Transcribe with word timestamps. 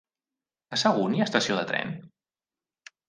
A 0.77 0.79
Sagunt 0.83 1.17
hi 1.17 1.21
ha 1.23 1.27
estació 1.31 1.59
de 1.59 1.67
tren? 1.73 1.93